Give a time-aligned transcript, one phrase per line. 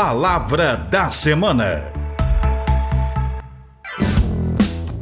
[0.00, 1.92] Palavra da Semana.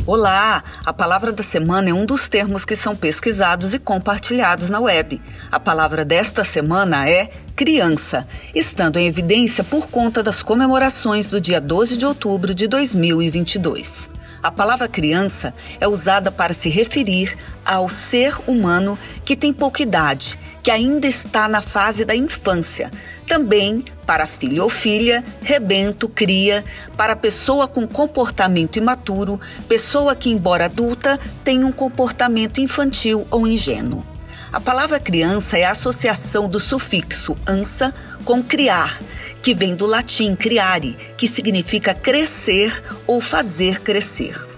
[0.07, 0.65] Olá!
[0.87, 5.21] A palavra da semana é um dos termos que são pesquisados e compartilhados na web.
[5.53, 11.61] A palavra desta semana é criança, estando em evidência por conta das comemorações do dia
[11.61, 14.09] 12 de outubro de 2022.
[14.43, 17.37] A palavra criança é usada para se referir
[17.67, 22.91] ao ser humano que tem pouca idade, que ainda está na fase da infância.
[23.27, 26.65] Também para filho ou filha, rebento, cria,
[26.97, 34.05] para pessoa com comportamento imaturo, pessoa que, embora adulta, tem um comportamento infantil ou ingênuo.
[34.53, 37.93] A palavra criança é a associação do sufixo ansa
[38.25, 38.99] com criar,
[39.43, 44.56] que vem do latim criare, que significa crescer ou fazer crescer.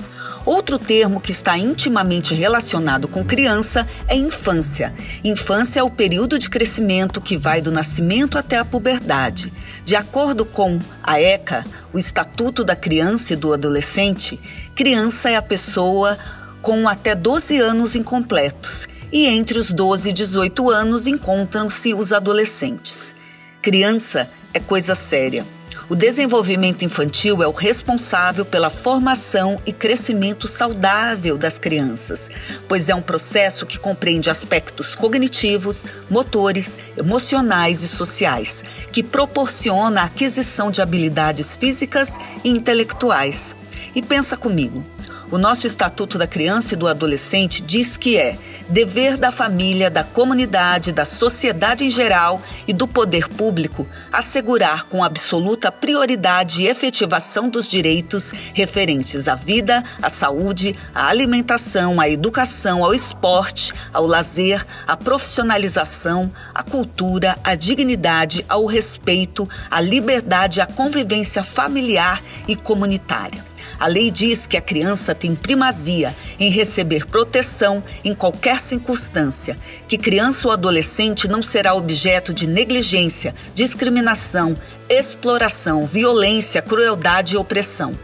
[0.49, 4.95] Outro termo que está intimamente relacionado com criança é infância.
[5.23, 9.53] Infância é o período de crescimento que vai do nascimento até a puberdade.
[9.85, 14.41] De acordo com a ECA, o Estatuto da Criança e do Adolescente,
[14.75, 16.17] criança é a pessoa
[16.63, 23.15] com até 12 anos incompletos e entre os 12 e 18 anos encontram-se os adolescentes.
[23.61, 25.58] Criança é coisa séria.
[25.91, 32.29] O desenvolvimento infantil é o responsável pela formação e crescimento saudável das crianças,
[32.69, 40.05] pois é um processo que compreende aspectos cognitivos, motores, emocionais e sociais, que proporciona a
[40.05, 43.57] aquisição de habilidades físicas e intelectuais.
[43.95, 44.85] E pensa comigo,
[45.31, 50.03] o nosso Estatuto da Criança e do Adolescente diz que é dever da família, da
[50.03, 57.49] comunidade, da sociedade em geral e do poder público assegurar com absoluta prioridade e efetivação
[57.49, 64.67] dos direitos referentes à vida, à saúde, à alimentação, à educação, ao esporte, ao lazer,
[64.87, 73.47] à profissionalização, à cultura, à dignidade, ao respeito, à liberdade, à convivência familiar e comunitária.
[73.79, 79.99] A lei diz que a criança tem primazia em receber proteção em qualquer circunstância, que
[79.99, 84.57] criança ou adolescente não será objeto de negligência, discriminação,
[84.89, 87.99] exploração, violência, crueldade e opressão.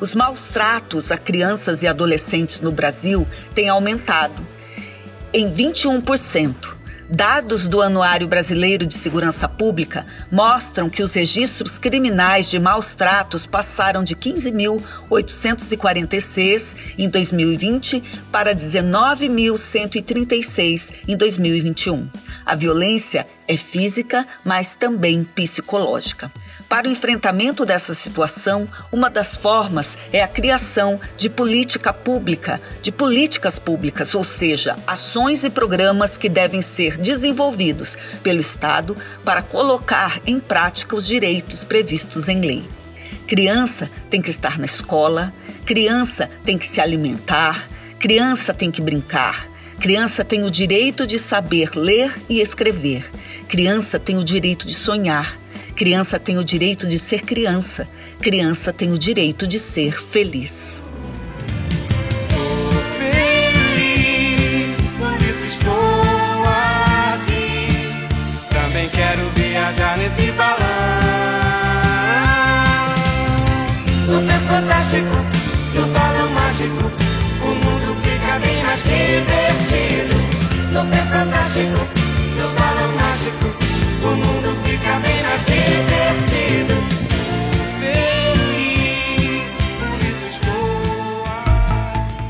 [0.00, 4.46] Os maus tratos a crianças e adolescentes no Brasil têm aumentado
[5.32, 6.73] em 21%.
[7.08, 13.44] Dados do Anuário Brasileiro de Segurança Pública mostram que os registros criminais de maus tratos
[13.44, 22.08] passaram de 15.846 em 2020 para 19.136 em 2021.
[22.46, 26.32] A violência é física, mas também psicológica.
[26.74, 32.90] Para o enfrentamento dessa situação, uma das formas é a criação de política pública, de
[32.90, 40.20] políticas públicas, ou seja, ações e programas que devem ser desenvolvidos pelo Estado para colocar
[40.26, 42.68] em prática os direitos previstos em lei.
[43.28, 45.32] Criança tem que estar na escola,
[45.64, 47.68] criança tem que se alimentar,
[48.00, 49.48] criança tem que brincar,
[49.78, 53.08] criança tem o direito de saber ler e escrever,
[53.46, 55.38] criança tem o direito de sonhar,
[55.74, 57.88] Criança tem o direito de ser criança.
[58.20, 60.84] Criança tem o direito de ser feliz.
[68.92, 70.58] Quero viajar nesse balão.
[74.06, 75.33] Super fantástico,